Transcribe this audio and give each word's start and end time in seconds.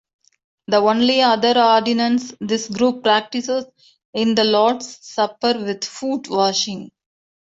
The 0.65 0.77
only 0.81 1.21
other 1.21 1.61
ordinance 1.61 2.33
this 2.39 2.67
group 2.69 3.03
practices 3.03 3.65
is 4.15 4.33
the 4.35 4.45
Lord's 4.45 4.97
Supper 5.05 5.53
with 5.63 5.83
foot 5.85 6.27
washing. 6.27 6.89